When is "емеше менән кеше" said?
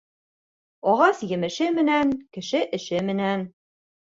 1.37-2.63